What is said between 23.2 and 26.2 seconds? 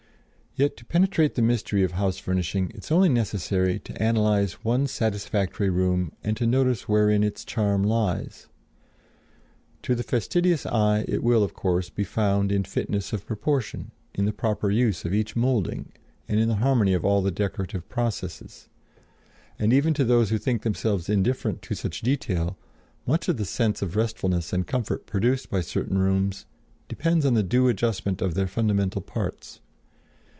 of the sense of restfulness and comfort produced by certain